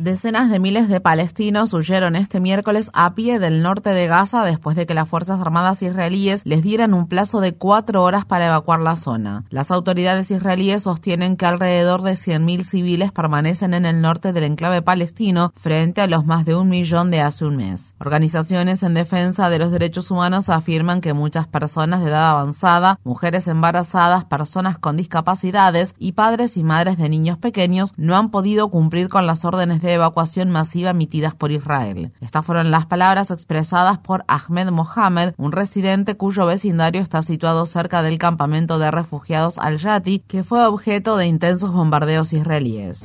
Decenas 0.00 0.48
de 0.48 0.60
miles 0.60 0.88
de 0.88 0.98
palestinos 0.98 1.74
huyeron 1.74 2.16
este 2.16 2.40
miércoles 2.40 2.90
a 2.94 3.14
pie 3.14 3.38
del 3.38 3.62
norte 3.62 3.90
de 3.90 4.06
Gaza 4.06 4.42
después 4.46 4.74
de 4.74 4.86
que 4.86 4.94
las 4.94 5.06
Fuerzas 5.06 5.42
Armadas 5.42 5.82
israelíes 5.82 6.40
les 6.46 6.62
dieran 6.62 6.94
un 6.94 7.06
plazo 7.06 7.42
de 7.42 7.52
cuatro 7.52 8.02
horas 8.02 8.24
para 8.24 8.46
evacuar 8.46 8.80
la 8.80 8.96
zona. 8.96 9.44
Las 9.50 9.70
autoridades 9.70 10.30
israelíes 10.30 10.84
sostienen 10.84 11.36
que 11.36 11.44
alrededor 11.44 12.00
de 12.00 12.12
100.000 12.12 12.62
civiles 12.62 13.12
permanecen 13.12 13.74
en 13.74 13.84
el 13.84 14.00
norte 14.00 14.32
del 14.32 14.44
enclave 14.44 14.80
palestino 14.80 15.52
frente 15.54 16.00
a 16.00 16.06
los 16.06 16.24
más 16.24 16.46
de 16.46 16.54
un 16.54 16.70
millón 16.70 17.10
de 17.10 17.20
hace 17.20 17.44
un 17.44 17.56
mes. 17.58 17.94
Organizaciones 18.00 18.82
en 18.82 18.94
defensa 18.94 19.50
de 19.50 19.58
los 19.58 19.70
derechos 19.70 20.10
humanos 20.10 20.48
afirman 20.48 21.02
que 21.02 21.12
muchas 21.12 21.46
personas 21.46 22.02
de 22.02 22.08
edad 22.08 22.30
avanzada, 22.30 22.98
mujeres 23.04 23.46
embarazadas, 23.48 24.24
personas 24.24 24.78
con 24.78 24.96
discapacidades 24.96 25.94
y 25.98 26.12
padres 26.12 26.56
y 26.56 26.64
madres 26.64 26.96
de 26.96 27.10
niños 27.10 27.36
pequeños 27.36 27.92
no 27.98 28.16
han 28.16 28.30
podido 28.30 28.70
cumplir 28.70 29.10
con 29.10 29.26
las 29.26 29.44
órdenes 29.44 29.82
de 29.82 29.89
evacuación 29.94 30.50
masiva 30.50 30.90
emitidas 30.90 31.34
por 31.34 31.50
Israel. 31.50 32.12
Estas 32.20 32.44
fueron 32.44 32.70
las 32.70 32.86
palabras 32.86 33.30
expresadas 33.30 33.98
por 33.98 34.24
Ahmed 34.28 34.70
Mohamed, 34.70 35.34
un 35.36 35.52
residente 35.52 36.16
cuyo 36.16 36.46
vecindario 36.46 37.02
está 37.02 37.22
situado 37.22 37.66
cerca 37.66 38.02
del 38.02 38.18
campamento 38.18 38.78
de 38.78 38.90
refugiados 38.90 39.58
Al-Yati, 39.58 40.20
que 40.26 40.44
fue 40.44 40.66
objeto 40.66 41.16
de 41.16 41.26
intensos 41.26 41.72
bombardeos 41.72 42.32
israelíes. 42.32 43.02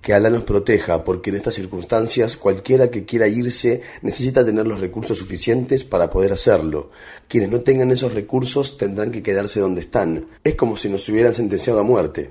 Que 0.00 0.14
Alá 0.14 0.30
nos 0.30 0.42
proteja, 0.42 1.04
porque 1.04 1.30
en 1.30 1.36
estas 1.36 1.54
circunstancias 1.54 2.36
cualquiera 2.36 2.90
que 2.90 3.04
quiera 3.04 3.28
irse 3.28 3.82
necesita 4.02 4.44
tener 4.44 4.66
los 4.66 4.80
recursos 4.80 5.18
suficientes 5.18 5.84
para 5.84 6.10
poder 6.10 6.32
hacerlo. 6.32 6.90
Quienes 7.28 7.50
no 7.50 7.60
tengan 7.60 7.90
esos 7.90 8.14
recursos 8.14 8.76
tendrán 8.76 9.10
que 9.10 9.22
quedarse 9.22 9.60
donde 9.60 9.80
están. 9.80 10.26
Es 10.44 10.54
como 10.54 10.76
si 10.76 10.88
nos 10.88 11.08
hubieran 11.08 11.34
sentenciado 11.34 11.80
a 11.80 11.82
muerte. 11.82 12.28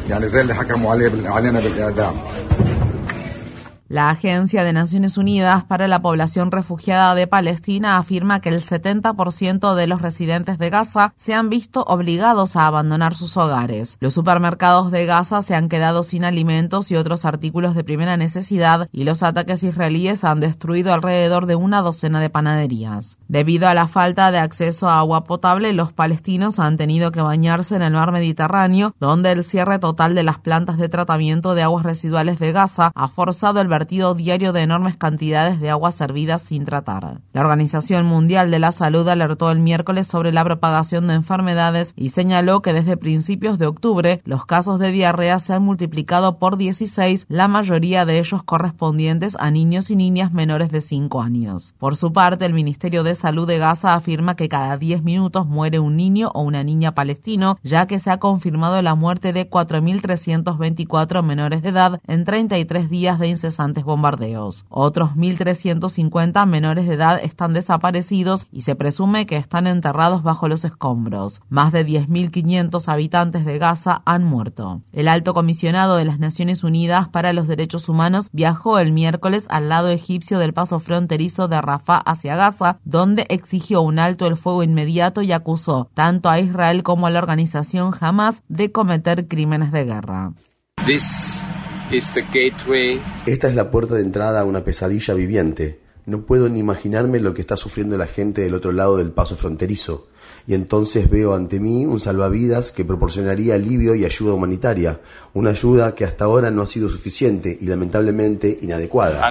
La 3.92 4.10
Agencia 4.10 4.64
de 4.64 4.72
Naciones 4.72 5.18
Unidas 5.18 5.66
para 5.66 5.86
la 5.90 6.02
Población 6.02 6.50
Refugiada 6.50 7.14
de 7.14 7.28
Palestina 7.28 7.98
afirma 7.98 8.40
que 8.40 8.48
el 8.48 8.62
70% 8.62 9.76
de 9.76 9.86
los 9.86 10.02
residentes 10.02 10.58
de 10.58 10.70
Gaza 10.70 11.14
se 11.18 11.34
han 11.34 11.50
visto 11.50 11.84
obligados 11.84 12.56
a 12.56 12.68
abandonar 12.68 13.16
sus 13.16 13.36
hogares. 13.36 13.98
Los 14.00 14.14
supermercados 14.14 14.92
de 14.92 15.06
Gaza 15.06 15.42
se 15.42 15.56
han 15.56 15.68
quedado 15.68 16.04
sin 16.04 16.24
alimentos 16.24 16.90
y 16.90 16.96
otros 16.96 17.26
artículos 17.26 17.76
de 17.76 17.84
primera 17.84 18.16
necesidad 18.16 18.88
y 18.94 19.04
los 19.04 19.24
ataques 19.24 19.62
israelíes 19.62 20.24
han 20.24 20.40
destruido 20.40 20.94
alrededor 20.94 21.46
de 21.46 21.56
una 21.56 21.82
docena 21.82 22.22
de 22.22 22.30
panaderías. 22.30 23.18
Debido 23.32 23.70
a 23.70 23.74
la 23.74 23.88
falta 23.88 24.30
de 24.30 24.40
acceso 24.40 24.90
a 24.90 25.00
agua 25.00 25.24
potable, 25.24 25.72
los 25.72 25.94
palestinos 25.94 26.60
han 26.60 26.76
tenido 26.76 27.14
que 27.14 27.22
bañarse 27.22 27.78
en 27.78 27.82
el 27.82 27.94
mar 27.94 28.12
Mediterráneo, 28.12 28.94
donde 29.00 29.32
el 29.32 29.46
cierre 29.46 29.80
total 29.80 30.16
de 30.16 30.24
las 30.24 30.40
plantas 30.40 30.78
de 30.78 30.90
tratamiento 30.90 31.56
de 31.56 31.64
aguas 31.64 31.86
residuales 31.86 32.40
de 32.40 32.52
Gaza 32.52 32.92
ha 32.94 33.08
forzado 33.08 33.62
el 33.62 33.70
diario 34.18 34.52
de 34.52 34.64
enormes 34.64 34.98
cantidades 34.98 35.62
de 35.62 35.70
agua 35.70 35.94
servidas 35.94 36.42
sin 36.42 36.66
tratar. 36.66 37.22
La 37.32 37.40
Organización 37.40 38.06
Mundial 38.06 38.52
de 38.52 38.60
la 38.60 38.74
Salud 38.74 39.08
alertó 39.08 39.50
el 39.50 39.60
miércoles 39.60 40.08
sobre 40.08 40.34
la 40.34 40.44
propagación 40.44 41.08
de 41.08 41.14
enfermedades 41.14 41.94
y 41.96 42.10
señaló 42.10 42.62
que 42.62 42.74
desde 42.74 42.98
principios 42.98 43.58
de 43.58 43.68
octubre 43.68 44.22
los 44.26 44.46
casos 44.46 44.78
de 44.78 44.92
diarrea 44.92 45.40
se 45.40 45.54
han 45.54 45.64
multiplicado 45.64 46.38
por 46.38 46.58
16, 46.58 47.28
la 47.30 47.48
mayoría 47.48 48.04
de 48.04 48.20
ellos 48.20 48.44
correspondientes 48.44 49.38
a 49.40 49.52
niños 49.52 49.90
y 49.90 49.96
niñas 49.96 50.34
menores 50.34 50.70
de 50.70 50.82
5 50.82 51.22
años. 51.22 51.74
Por 51.80 51.96
su 51.96 52.12
parte, 52.12 52.44
el 52.44 52.54
Ministerio 52.54 53.04
de 53.04 53.21
Salud 53.22 53.48
de 53.48 53.60
Gaza 53.60 53.94
afirma 53.94 54.36
que 54.36 54.50
cada 54.50 54.78
10 54.78 55.04
minutos 55.04 55.46
muere 55.46 55.78
un 55.78 55.96
niño 55.96 56.32
o 56.34 56.42
una 56.42 56.64
niña 56.64 56.96
palestino, 56.96 57.60
ya 57.62 57.86
que 57.86 58.00
se 58.00 58.10
ha 58.10 58.18
confirmado 58.18 58.82
la 58.82 58.96
muerte 58.96 59.32
de 59.32 59.48
4.324 59.48 61.22
menores 61.22 61.62
de 61.62 61.70
edad 61.70 62.02
en 62.08 62.26
33 62.26 62.90
días 62.90 63.20
de 63.20 63.28
incesante 63.28 63.84
bombardeos. 63.84 64.66
Otros 64.70 65.12
1.350 65.12 66.48
menores 66.48 66.88
de 66.88 66.96
edad 66.96 67.20
están 67.24 67.54
desaparecidos 67.54 68.48
y 68.52 68.64
se 68.64 68.76
presume 68.76 69.28
que 69.28 69.38
están 69.38 69.68
enterrados 69.68 70.24
bajo 70.24 70.48
los 70.48 70.66
escombros. 70.66 71.44
Más 71.48 71.72
de 71.72 71.86
10.500 71.86 72.88
habitantes 72.88 73.46
de 73.46 73.60
Gaza 73.60 74.02
han 74.04 74.24
muerto. 74.24 74.82
El 74.94 75.08
alto 75.08 75.36
comisionado 75.36 75.96
de 75.96 76.06
las 76.06 76.18
Naciones 76.18 76.64
Unidas 76.64 77.08
para 77.08 77.34
los 77.34 77.48
Derechos 77.48 77.88
Humanos 77.88 78.30
viajó 78.34 78.80
el 78.80 78.92
miércoles 78.94 79.46
al 79.50 79.70
lado 79.70 79.90
egipcio 79.90 80.40
del 80.40 80.54
paso 80.54 80.80
fronterizo 80.80 81.48
de 81.48 81.62
Rafah 81.62 82.00
hacia 82.00 82.36
Gaza, 82.36 82.80
donde 82.84 83.11
exigió 83.30 83.82
un 83.82 84.00
alto 84.00 84.26
el 84.28 84.38
fuego 84.38 84.64
inmediato 84.64 85.22
y 85.22 85.32
acusó 85.32 85.90
tanto 85.94 86.30
a 86.30 86.40
Israel 86.40 86.84
como 86.84 87.08
a 87.08 87.10
la 87.10 87.20
organización 87.20 87.94
Hamas 88.00 88.44
de 88.48 88.72
cometer 88.72 89.28
crímenes 89.28 89.72
de 89.72 89.86
guerra. 89.86 90.34
Esta 93.26 93.48
es 93.50 93.56
la 93.56 93.70
puerta 93.70 93.96
de 93.96 94.02
entrada 94.02 94.40
a 94.40 94.46
una 94.46 94.64
pesadilla 94.64 95.14
viviente. 95.14 95.82
No 96.06 96.22
puedo 96.22 96.50
ni 96.50 96.60
imaginarme 96.60 97.20
lo 97.20 97.34
que 97.34 97.42
está 97.42 97.58
sufriendo 97.58 97.98
la 97.98 98.08
gente 98.08 98.42
del 98.42 98.56
otro 98.56 98.72
lado 98.72 98.98
del 98.98 99.12
paso 99.12 99.36
fronterizo. 99.36 100.08
Y 100.48 100.56
entonces 100.56 101.10
veo 101.10 101.36
ante 101.36 101.60
mí 101.60 101.86
un 101.86 102.00
salvavidas 102.00 102.72
que 102.72 102.86
proporcionaría 102.86 103.54
alivio 103.56 103.94
y 103.94 104.06
ayuda 104.06 104.34
humanitaria, 104.34 105.00
una 105.34 105.52
ayuda 105.52 105.94
que 105.94 106.06
hasta 106.06 106.26
ahora 106.26 106.50
no 106.50 106.64
ha 106.64 106.68
sido 106.68 106.90
suficiente 106.90 107.58
y 107.60 107.66
lamentablemente 107.66 108.58
inadecuada. 108.62 109.22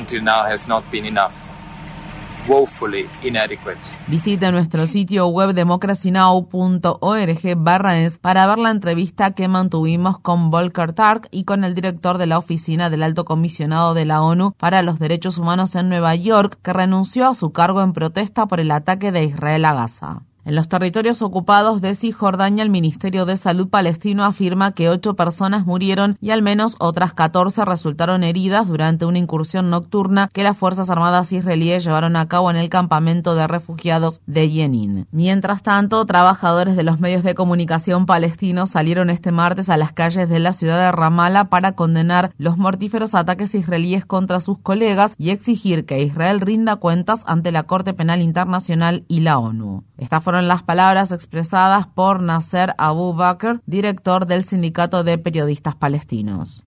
Visita 4.08 4.50
nuestro 4.50 4.88
sitio 4.88 5.28
web 5.28 5.54
democracynow.org 5.54 7.56
barra 7.56 8.00
es 8.00 8.18
para 8.18 8.48
ver 8.48 8.58
la 8.58 8.70
entrevista 8.70 9.30
que 9.32 9.46
mantuvimos 9.46 10.18
con 10.18 10.50
Volker 10.50 10.92
Tark 10.92 11.28
y 11.30 11.44
con 11.44 11.62
el 11.62 11.76
director 11.76 12.18
de 12.18 12.26
la 12.26 12.38
Oficina 12.38 12.90
del 12.90 13.04
Alto 13.04 13.24
Comisionado 13.24 13.94
de 13.94 14.04
la 14.04 14.22
ONU 14.22 14.54
para 14.58 14.82
los 14.82 14.98
Derechos 14.98 15.38
Humanos 15.38 15.76
en 15.76 15.88
Nueva 15.88 16.16
York, 16.16 16.58
que 16.60 16.72
renunció 16.72 17.28
a 17.28 17.36
su 17.36 17.52
cargo 17.52 17.82
en 17.82 17.92
protesta 17.92 18.46
por 18.46 18.58
el 18.58 18.72
ataque 18.72 19.12
de 19.12 19.22
Israel 19.22 19.64
a 19.64 19.74
Gaza. 19.74 20.22
En 20.42 20.54
los 20.54 20.68
territorios 20.68 21.20
ocupados 21.20 21.82
de 21.82 21.94
Cisjordania, 21.94 22.62
el 22.62 22.70
Ministerio 22.70 23.26
de 23.26 23.36
Salud 23.36 23.68
palestino 23.68 24.24
afirma 24.24 24.72
que 24.72 24.88
ocho 24.88 25.14
personas 25.14 25.66
murieron 25.66 26.16
y 26.22 26.30
al 26.30 26.40
menos 26.40 26.76
otras 26.78 27.12
14 27.12 27.66
resultaron 27.66 28.24
heridas 28.24 28.66
durante 28.66 29.04
una 29.04 29.18
incursión 29.18 29.68
nocturna 29.68 30.30
que 30.32 30.42
las 30.42 30.56
Fuerzas 30.56 30.88
Armadas 30.88 31.32
israelíes 31.32 31.84
llevaron 31.84 32.16
a 32.16 32.26
cabo 32.26 32.50
en 32.50 32.56
el 32.56 32.70
campamento 32.70 33.34
de 33.34 33.46
refugiados 33.46 34.22
de 34.26 34.48
Yenin. 34.48 35.06
Mientras 35.12 35.62
tanto, 35.62 36.06
trabajadores 36.06 36.74
de 36.74 36.84
los 36.84 37.00
medios 37.00 37.22
de 37.22 37.34
comunicación 37.34 38.06
palestinos 38.06 38.70
salieron 38.70 39.10
este 39.10 39.32
martes 39.32 39.68
a 39.68 39.76
las 39.76 39.92
calles 39.92 40.30
de 40.30 40.38
la 40.38 40.54
ciudad 40.54 40.78
de 40.78 40.90
Ramallah 40.90 41.50
para 41.50 41.72
condenar 41.72 42.32
los 42.38 42.56
mortíferos 42.56 43.14
ataques 43.14 43.54
israelíes 43.54 44.06
contra 44.06 44.40
sus 44.40 44.58
colegas 44.58 45.14
y 45.18 45.30
exigir 45.30 45.84
que 45.84 46.02
Israel 46.02 46.40
rinda 46.40 46.76
cuentas 46.76 47.24
ante 47.26 47.52
la 47.52 47.64
Corte 47.64 47.92
Penal 47.92 48.22
Internacional 48.22 49.04
y 49.06 49.20
la 49.20 49.38
ONU. 49.38 49.84
Esta 49.98 50.22
fueron 50.30 50.46
las 50.46 50.62
palabras 50.62 51.10
expresadas 51.10 51.88
por 51.88 52.22
Nasser 52.22 52.72
Abu 52.78 53.14
Bakr, 53.14 53.62
director 53.66 54.28
del 54.28 54.44
Sindicato 54.44 55.02
de 55.02 55.18
Periodistas 55.18 55.74
Palestinos. 55.74 56.62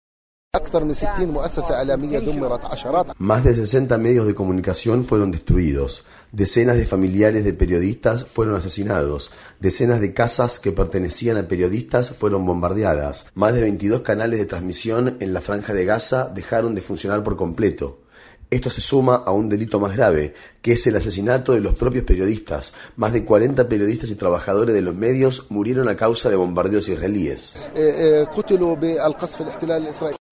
Más 3.19 3.43
de 3.43 3.55
60 3.55 3.99
medios 3.99 4.27
de 4.29 4.35
comunicación 4.37 5.07
fueron 5.07 5.33
destruidos, 5.33 6.05
decenas 6.31 6.77
de 6.77 6.87
familiares 6.87 7.43
de 7.43 7.53
periodistas 7.53 8.25
fueron 8.27 8.55
asesinados, 8.55 9.33
decenas 9.59 10.01
de 10.01 10.15
casas 10.15 10.61
que 10.61 10.71
pertenecían 10.71 11.37
a 11.37 11.49
periodistas 11.49 12.13
fueron 12.13 12.47
bombardeadas, 12.47 13.27
más 13.35 13.55
de 13.55 13.63
22 13.63 14.03
canales 14.03 14.39
de 14.39 14.47
transmisión 14.47 15.17
en 15.19 15.35
la 15.35 15.41
franja 15.41 15.75
de 15.75 15.85
Gaza 15.85 16.31
dejaron 16.33 16.77
de 16.77 16.81
funcionar 16.81 17.25
por 17.25 17.37
completo. 17.37 18.03
Esto 18.51 18.71
se 18.71 18.81
suma 18.81 19.17
a 19.27 19.31
un 19.31 19.51
delito 19.51 19.79
más 19.79 19.95
grave, 19.95 20.33
que 20.63 20.73
es 20.73 20.87
el 20.87 20.97
asesinato 20.97 21.53
de 21.53 21.61
los 21.61 21.75
propios 21.75 22.05
periodistas. 22.05 22.73
Más 22.97 23.13
de 23.13 23.23
40 23.25 23.69
periodistas 23.69 24.09
y 24.09 24.15
trabajadores 24.15 24.75
de 24.75 24.81
los 24.81 24.95
medios 24.95 25.47
murieron 25.51 25.87
a 25.89 25.97
causa 25.97 26.31
de 26.31 26.37
bombardeos 26.37 26.89
israelíes. 26.89 27.57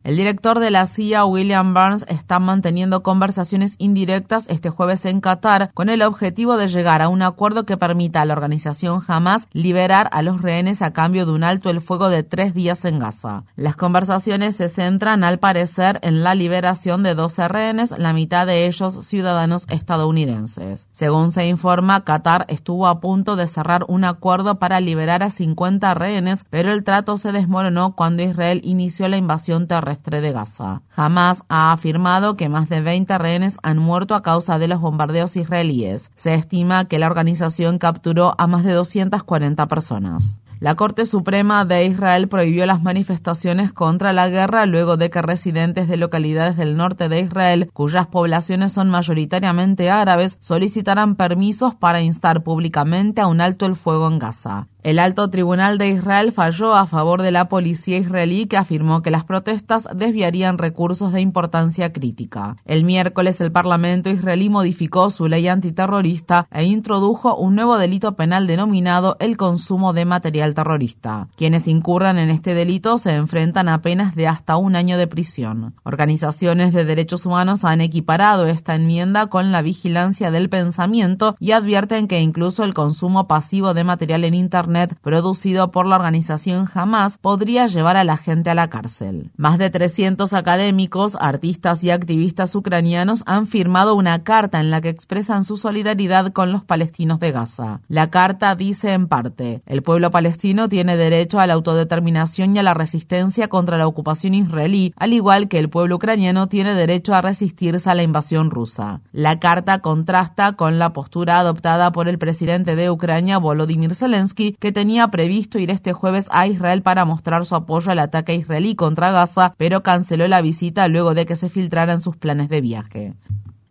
El 0.06 0.17
director 0.17 0.61
de 0.61 0.70
la 0.70 0.87
CIA, 0.87 1.25
William 1.25 1.75
Burns, 1.75 2.05
está 2.06 2.38
manteniendo 2.38 3.03
conversaciones 3.03 3.75
indirectas 3.79 4.47
este 4.47 4.70
jueves 4.70 5.05
en 5.05 5.20
Qatar 5.20 5.73
con 5.75 5.88
el 5.88 6.00
objetivo 6.03 6.56
de 6.56 6.69
llegar 6.69 7.03
a 7.03 7.08
un 7.08 7.23
acuerdo 7.23 7.67
que 7.67 7.76
permita 7.76 8.20
a 8.20 8.25
la 8.25 8.35
organización 8.35 9.03
Hamas 9.08 9.49
liberar 9.53 10.08
a 10.12 10.23
los 10.23 10.41
rehenes 10.41 10.81
a 10.81 10.93
cambio 10.93 11.26
de 11.26 11.32
un 11.32 11.43
alto 11.43 11.70
el 11.70 11.81
fuego 11.81 12.08
de 12.08 12.23
tres 12.23 12.55
días 12.55 12.85
en 12.85 13.00
Gaza. 13.00 13.43
Las 13.56 13.75
conversaciones 13.75 14.55
se 14.55 14.69
centran, 14.69 15.25
al 15.25 15.41
parecer, 15.41 15.99
en 16.03 16.23
la 16.23 16.37
liberación 16.37 17.02
de 17.02 17.17
12 17.17 17.49
rehenes, 17.49 17.93
la 17.99 18.12
mitad 18.12 18.47
de 18.47 18.69
ellos 18.69 19.05
ciudadanos 19.05 19.67
estadounidenses. 19.70 20.87
Según 20.93 21.32
se 21.32 21.49
informa, 21.49 22.05
Qatar 22.05 22.44
estuvo 22.47 22.87
a 22.87 23.00
punto 23.00 23.35
de 23.35 23.49
cerrar 23.49 23.85
un 23.88 24.05
acuerdo 24.05 24.61
para 24.61 24.79
liberar 24.79 25.25
a 25.25 25.31
50 25.31 25.94
rehenes, 25.94 26.44
pero 26.49 26.70
el 26.70 26.85
trato 26.85 27.19
se 27.19 27.32
desmoronó 27.32 27.97
cuando 27.97 28.23
Israel 28.23 28.61
inició 28.62 29.09
la 29.09 29.17
invasión 29.17 29.67
terrestre 29.67 29.95
de 30.04 30.32
Gaza. 30.32 30.82
Hamas 30.94 31.43
ha 31.48 31.72
afirmado 31.72 32.37
que 32.37 32.48
más 32.48 32.69
de 32.69 32.81
20 32.81 33.19
rehenes 33.19 33.58
han 33.62 33.78
muerto 33.78 34.14
a 34.14 34.22
causa 34.22 34.58
de 34.58 34.69
los 34.69 34.81
bombardeos 34.81 35.37
israelíes. 35.37 36.10
Se 36.14 36.34
estima 36.34 36.87
que 36.87 36.98
la 36.98 37.06
organización 37.06 37.78
capturó 37.78 38.34
a 38.38 38.46
más 38.46 38.64
de 38.64 38.72
240 38.72 39.66
personas. 39.66 40.38
La 40.58 40.75
Corte 40.75 41.04
Suprema 41.04 41.66
de 41.66 41.84
Israel 41.84 42.28
prohibió 42.28 42.64
las 42.64 42.82
manifestaciones 42.82 43.75
contra 43.75 44.14
la 44.14 44.31
guerra 44.31 44.64
luego 44.64 44.96
de 44.96 45.10
que 45.10 45.20
residentes 45.20 45.87
de 45.87 45.99
localidades 45.99 46.56
del 46.56 46.78
norte 46.78 47.10
de 47.10 47.20
Israel, 47.20 47.69
cuyas 47.75 48.06
poblaciones 48.06 48.72
son 48.72 48.88
mayoritariamente 48.88 49.90
árabes, 49.90 50.38
solicitaran 50.40 51.14
permisos 51.14 51.75
para 51.75 52.00
instar 52.00 52.42
públicamente 52.42 53.20
a 53.20 53.26
un 53.26 53.42
alto 53.42 53.66
el 53.66 53.76
fuego 53.76 54.08
en 54.08 54.19
Gaza. 54.19 54.69
El 54.87 55.00
alto 55.00 55.29
tribunal 55.31 55.79
de 55.79 55.88
Israel 55.88 56.31
falló 56.31 56.77
a 56.77 56.87
favor 56.87 57.21
de 57.21 57.33
la 57.33 57.49
policía 57.49 57.99
israelí 57.99 58.47
que 58.47 58.56
afirmó 58.56 59.03
que 59.03 59.11
las 59.11 59.25
protestas 59.25 59.88
desviarían 59.93 60.59
recursos 60.59 61.12
de 61.12 61.21
importancia 61.21 61.93
crítica. 61.93 62.59
El 62.65 62.85
miércoles 62.85 63.41
el 63.41 63.50
Parlamento 63.50 64.11
israelí 64.11 64.49
modificó 64.49 65.11
su 65.11 65.27
ley 65.27 65.49
antiterrorista 65.49 66.47
e 66.53 66.62
introdujo 66.67 67.35
un 67.35 67.56
nuevo 67.56 67.79
delito 67.79 68.15
penal 68.15 68.47
denominado 68.47 69.17
el 69.19 69.37
consumo 69.37 69.93
de 69.93 70.05
material 70.05 70.55
terrorista. 70.55 71.27
Quienes 71.35 71.67
incurran 71.67 72.17
en 72.19 72.31
este 72.31 72.55
delito 72.55 72.99
se 72.99 73.17
enfrentan 73.17 73.69
a 73.69 73.83
penas 73.83 74.15
de 74.15 74.29
hasta 74.29 74.56
un 74.56 74.77
año 74.77 74.99
de 74.99 75.09
prisión. 75.09 75.75
Organizaciones 75.83 76.73
de 76.73 76.85
derechos 76.85 77.27
humanos 77.27 77.65
han 77.65 77.81
equiparado 77.81 78.47
esta 78.47 78.77
enmienda 78.77 79.27
con 79.27 79.50
la 79.50 79.62
vigilancia 79.62 80.31
del 80.31 80.49
pensamiento 80.49 81.35
y 81.41 81.50
advierten 81.50 82.06
que 82.06 82.21
incluso 82.21 82.62
el 82.62 82.73
consumo 82.73 83.27
pasivo 83.27 83.75
de 83.75 83.83
material 83.83 84.23
en 84.23 84.35
Internet 84.35 84.75
producido 85.02 85.70
por 85.70 85.87
la 85.87 85.96
organización 85.96 86.69
Hamas 86.73 87.19
podría 87.19 87.67
llevar 87.67 87.96
a 87.96 88.05
la 88.05 88.17
gente 88.17 88.50
a 88.50 88.55
la 88.55 88.69
cárcel. 88.69 89.31
Más 89.37 89.58
de 89.58 89.70
300 89.70 90.32
académicos, 90.32 91.17
artistas 91.20 91.82
y 91.84 91.90
activistas 91.90 92.55
ucranianos 92.55 93.23
han 93.26 93.46
firmado 93.46 93.94
una 93.94 94.23
carta 94.23 94.61
en 94.61 94.70
la 94.70 94.81
que 94.81 94.88
expresan 94.88 95.44
su 95.44 95.56
solidaridad 95.56 96.32
con 96.32 96.52
los 96.52 96.64
palestinos 96.64 97.20
de 97.20 97.32
Gaza. 97.32 97.81
La 97.88 98.11
carta 98.11 98.55
dice 98.55 98.93
en 98.93 99.08
parte, 99.08 99.62
el 99.67 99.82
pueblo 99.82 100.11
palestino 100.11 100.69
tiene 100.69 100.96
derecho 100.96 101.40
a 101.40 101.46
la 101.46 101.55
autodeterminación 101.55 102.55
y 102.55 102.58
a 102.58 102.62
la 102.62 102.75
resistencia 102.75 103.49
contra 103.49 103.78
la 103.78 103.87
ocupación 103.87 104.34
israelí, 104.34 104.93
al 104.96 105.12
igual 105.12 105.49
que 105.49 105.58
el 105.58 105.70
pueblo 105.70 105.96
ucraniano 105.96 106.49
tiene 106.49 106.75
derecho 106.75 107.14
a 107.14 107.23
resistirse 107.23 107.88
a 107.88 107.94
la 107.94 108.02
invasión 108.02 108.50
rusa. 108.50 109.00
La 109.12 109.38
carta 109.38 109.81
contrasta 109.81 110.52
con 110.52 110.78
la 110.78 110.93
postura 110.93 111.38
adoptada 111.38 111.93
por 111.93 112.08
el 112.08 112.19
presidente 112.19 112.76
de 112.76 112.90
Ucrania, 112.90 113.38
Volodymyr 113.38 113.94
Zelensky, 113.94 114.56
que 114.58 114.65
tenía 114.72 115.08
previsto 115.08 115.58
ir 115.58 115.70
este 115.70 115.92
jueves 115.92 116.26
a 116.30 116.46
Israel 116.46 116.82
para 116.82 117.04
mostrar 117.04 117.44
su 117.46 117.54
apoyo 117.54 117.90
al 117.90 117.98
ataque 117.98 118.34
israelí 118.34 118.74
contra 118.74 119.10
Gaza, 119.10 119.54
pero 119.56 119.82
canceló 119.82 120.28
la 120.28 120.40
visita 120.40 120.88
luego 120.88 121.14
de 121.14 121.26
que 121.26 121.36
se 121.36 121.48
filtraran 121.48 122.00
sus 122.00 122.16
planes 122.16 122.48
de 122.48 122.60
viaje. 122.60 123.14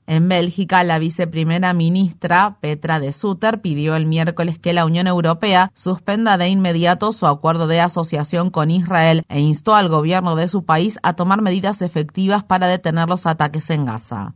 En 0.08 0.30
Bélgica, 0.30 0.84
la 0.84 1.00
viceprimera 1.00 1.74
ministra 1.74 2.58
Petra 2.62 3.00
de 3.00 3.12
Sutter 3.12 3.62
pidió 3.62 3.96
el 3.96 4.06
miércoles 4.06 4.60
que 4.60 4.72
la 4.72 4.86
Unión 4.86 5.08
Europea 5.08 5.72
suspenda 5.74 6.38
de 6.38 6.48
inmediato 6.48 7.12
su 7.12 7.26
acuerdo 7.26 7.66
de 7.66 7.82
asociación 7.82 8.52
con 8.52 8.70
Israel 8.70 9.24
e 9.30 9.40
instó 9.40 9.74
al 9.74 9.90
gobierno 9.90 10.36
de 10.36 10.48
su 10.48 10.64
país 10.64 11.00
a 11.02 11.14
tomar 11.14 11.42
medidas 11.42 11.82
efectivas 11.82 12.44
para 12.44 12.68
detener 12.68 13.10
los 13.10 13.26
ataques 13.26 13.70
en 13.72 13.86
Gaza. 13.86 14.36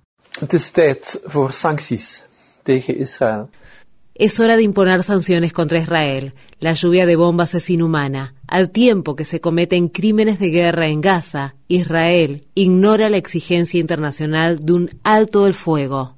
Es 4.20 4.38
hora 4.42 4.58
de 4.58 4.64
imponer 4.64 5.04
sanciones 5.04 5.54
contra 5.54 5.80
Israel. 5.80 6.34
La 6.60 6.74
lluvia 6.74 7.06
de 7.06 7.16
bombas 7.16 7.56
es 7.56 7.70
inhumana. 7.70 8.34
Al 8.48 8.70
tiempo 8.70 9.16
que 9.16 9.24
se 9.24 9.40
cometen 9.40 9.88
crímenes 9.88 10.40
de 10.40 10.50
guerra 10.50 10.88
en 10.88 11.00
Gaza, 11.00 11.56
Israel 11.70 12.46
ignora 12.54 13.10
la 13.10 13.16
exigencia 13.16 13.80
internacional 13.80 14.60
de 14.60 14.74
un 14.74 14.90
alto 15.04 15.48
el 15.48 15.54
fuego. 15.54 16.18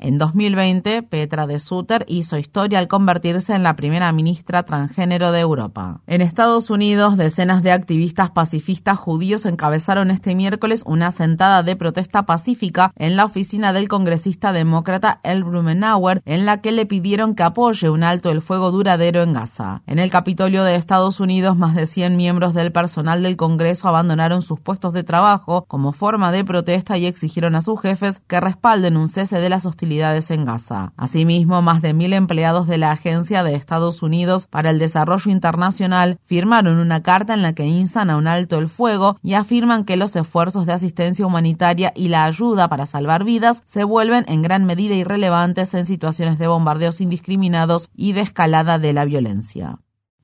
En 0.00 0.16
2020, 0.16 1.02
Petra 1.02 1.46
de 1.46 1.58
Sutter 1.58 2.04
hizo 2.06 2.38
historia 2.38 2.78
al 2.78 2.86
convertirse 2.86 3.54
en 3.54 3.64
la 3.64 3.74
primera 3.74 4.12
ministra 4.12 4.62
transgénero 4.62 5.32
de 5.32 5.40
Europa. 5.40 6.00
En 6.06 6.20
Estados 6.20 6.70
Unidos, 6.70 7.16
decenas 7.16 7.62
de 7.62 7.72
activistas 7.72 8.30
pacifistas 8.30 8.96
judíos 8.96 9.44
encabezaron 9.44 10.12
este 10.12 10.36
miércoles 10.36 10.84
una 10.86 11.10
sentada 11.10 11.62
de 11.64 11.74
protesta 11.74 12.26
pacífica 12.26 12.92
en 12.96 13.16
la 13.16 13.24
oficina 13.24 13.72
del 13.72 13.88
congresista 13.88 14.52
demócrata 14.52 15.20
El 15.24 15.42
Blumenauer, 15.42 16.22
en 16.24 16.46
la 16.46 16.60
que 16.60 16.70
le 16.70 16.86
pidieron 16.86 17.34
que 17.34 17.42
apoye 17.42 17.90
un 17.90 18.04
alto 18.04 18.30
el 18.30 18.40
fuego 18.40 18.70
duradero 18.70 19.22
en 19.22 19.32
Gaza. 19.32 19.82
En 19.86 19.98
el 19.98 20.10
Capitolio 20.10 20.62
de 20.62 20.76
Estados 20.76 21.18
Unidos, 21.18 21.56
más 21.56 21.74
de 21.74 21.86
100 21.86 22.16
miembros 22.16 22.54
del 22.54 22.70
personal 22.70 23.22
del 23.22 23.36
Congreso 23.36 23.88
abandonaron 23.88 24.42
sus 24.42 24.60
puestos 24.60 24.92
de 24.92 25.02
trabajo 25.02 25.64
como 25.66 25.92
forma 25.92 26.30
de 26.30 26.44
protesta 26.44 26.98
y 26.98 27.06
exigieron 27.06 27.56
a 27.56 27.62
sus 27.62 27.80
jefes 27.80 28.20
que 28.20 28.40
respalden 28.40 28.96
un 28.96 29.08
cese 29.08 29.40
de 29.40 29.48
las 29.48 29.66
en 29.90 30.44
Gaza. 30.44 30.92
Asimismo, 30.96 31.62
más 31.62 31.80
de 31.80 31.94
mil 31.94 32.12
empleados 32.12 32.66
de 32.66 32.78
la 32.78 32.92
Agencia 32.92 33.42
de 33.42 33.54
Estados 33.54 34.02
Unidos 34.02 34.46
para 34.46 34.70
el 34.70 34.78
Desarrollo 34.78 35.30
Internacional 35.30 36.18
firmaron 36.24 36.78
una 36.78 37.02
carta 37.02 37.34
en 37.34 37.42
la 37.42 37.54
que 37.54 37.66
instan 37.66 38.10
a 38.10 38.16
un 38.16 38.26
alto 38.26 38.58
el 38.58 38.68
fuego 38.68 39.16
y 39.22 39.34
afirman 39.34 39.84
que 39.84 39.96
los 39.96 40.14
esfuerzos 40.14 40.66
de 40.66 40.74
asistencia 40.74 41.26
humanitaria 41.26 41.92
y 41.96 42.08
la 42.08 42.24
ayuda 42.24 42.68
para 42.68 42.86
salvar 42.86 43.24
vidas 43.24 43.62
se 43.64 43.84
vuelven 43.84 44.24
en 44.28 44.42
gran 44.42 44.64
medida 44.66 44.94
irrelevantes 44.94 45.72
en 45.74 45.86
situaciones 45.86 46.38
de 46.38 46.48
bombardeos 46.48 47.00
indiscriminados 47.00 47.88
y 47.96 48.12
de 48.12 48.20
escalada 48.20 48.78
de 48.78 48.92
la 48.92 49.04
violencia. 49.04 49.78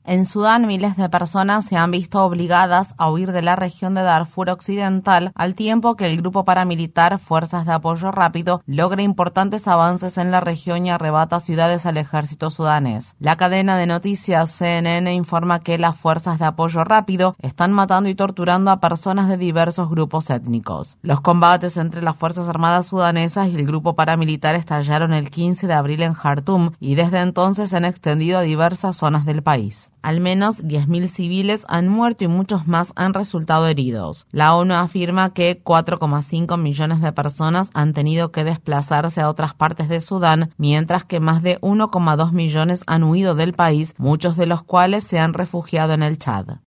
En 0.06 0.26
Sudán, 0.26 0.66
miles 0.66 0.98
de 0.98 1.08
personas 1.08 1.64
se 1.64 1.78
han 1.78 1.90
visto 1.90 2.22
obligadas 2.22 2.94
a 2.98 3.10
huir 3.10 3.32
de 3.32 3.40
la 3.40 3.56
región 3.56 3.94
de 3.94 4.02
Darfur 4.02 4.50
Occidental 4.50 5.32
al 5.34 5.54
tiempo 5.54 5.96
que 5.96 6.04
el 6.04 6.18
grupo 6.18 6.44
paramilitar 6.44 7.18
Fuerzas 7.18 7.64
de 7.64 7.72
Apoyo 7.72 8.10
Rápido 8.10 8.62
logra 8.66 9.00
importantes 9.00 9.66
avances 9.66 10.18
en 10.18 10.30
la 10.30 10.40
región 10.40 10.84
y 10.84 10.90
arrebata 10.90 11.40
ciudades 11.40 11.86
al 11.86 11.96
ejército 11.96 12.50
sudanés. 12.50 13.14
La 13.18 13.36
cadena 13.36 13.78
de 13.78 13.86
noticias 13.86 14.50
CNN 14.50 15.14
informa 15.14 15.60
que 15.60 15.78
las 15.78 15.96
Fuerzas 15.96 16.38
de 16.38 16.44
Apoyo 16.44 16.84
Rápido 16.84 17.34
están 17.40 17.72
matando 17.72 18.10
y 18.10 18.14
torturando 18.14 18.70
a 18.72 18.80
personas 18.80 19.30
de 19.30 19.38
diversos 19.38 19.88
grupos 19.88 20.28
étnicos. 20.28 20.98
Los 21.00 21.22
combates 21.22 21.78
entre 21.78 22.02
las 22.02 22.16
Fuerzas 22.16 22.46
Armadas 22.46 22.88
sudanesas 22.88 23.48
y 23.48 23.54
el 23.54 23.66
grupo 23.66 23.94
paramilitar 23.94 24.54
estallaron 24.54 25.14
el 25.14 25.30
15 25.30 25.66
de 25.66 25.72
abril 25.72 26.02
en 26.02 26.12
Khartoum 26.12 26.72
y 26.78 26.94
desde 26.94 27.20
entonces 27.22 27.70
se 27.70 27.78
han 27.78 27.86
extendido 27.86 28.36
a 28.36 28.42
diversas 28.42 28.96
zonas 28.96 29.24
del 29.24 29.42
país. 29.42 29.90
Al 30.04 30.20
menos 30.20 30.62
10.000 30.62 31.08
civiles 31.08 31.64
han 31.66 31.88
muerto 31.88 32.24
y 32.24 32.28
muchos 32.28 32.66
más 32.66 32.92
han 32.94 33.14
resultado 33.14 33.66
heridos. 33.66 34.26
La 34.32 34.54
ONU 34.54 34.74
afirma 34.74 35.32
que 35.32 35.64
4,5 35.64 36.58
millones 36.58 37.00
de 37.00 37.10
personas 37.12 37.70
han 37.72 37.94
tenido 37.94 38.30
que 38.30 38.44
desplazarse 38.44 39.22
a 39.22 39.30
otras 39.30 39.54
partes 39.54 39.88
de 39.88 40.02
Sudán, 40.02 40.50
mientras 40.58 41.04
que 41.04 41.20
más 41.20 41.42
de 41.42 41.58
1,2 41.62 42.32
millones 42.32 42.82
han 42.86 43.04
huido 43.04 43.34
del 43.34 43.54
país, 43.54 43.94
muchos 43.96 44.36
de 44.36 44.44
los 44.44 44.62
cuales 44.62 45.04
se 45.04 45.18
han 45.18 45.32
refugiado 45.32 45.94
en 45.94 46.02
el 46.02 46.18
Chad. 46.18 46.58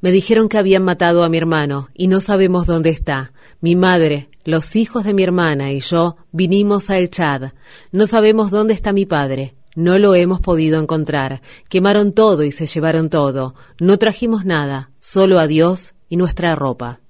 Me 0.00 0.10
dijeron 0.10 0.48
que 0.48 0.58
habían 0.58 0.82
matado 0.82 1.24
a 1.24 1.28
mi 1.28 1.38
hermano 1.38 1.88
y 1.94 2.08
no 2.08 2.20
sabemos 2.20 2.66
dónde 2.66 2.90
está. 2.90 3.32
Mi 3.60 3.76
madre, 3.76 4.28
los 4.44 4.76
hijos 4.76 5.04
de 5.04 5.14
mi 5.14 5.22
hermana 5.22 5.72
y 5.72 5.80
yo 5.80 6.16
vinimos 6.32 6.90
a 6.90 6.98
El 6.98 7.10
Chad. 7.10 7.52
No 7.92 8.06
sabemos 8.06 8.50
dónde 8.50 8.74
está 8.74 8.92
mi 8.92 9.06
padre. 9.06 9.54
No 9.74 9.98
lo 9.98 10.14
hemos 10.14 10.40
podido 10.40 10.80
encontrar. 10.80 11.42
Quemaron 11.68 12.12
todo 12.12 12.44
y 12.44 12.52
se 12.52 12.66
llevaron 12.66 13.10
todo. 13.10 13.54
No 13.80 13.98
trajimos 13.98 14.44
nada, 14.44 14.90
solo 15.00 15.38
a 15.38 15.46
Dios 15.46 15.94
y 16.08 16.16
nuestra 16.16 16.54
ropa. 16.54 17.00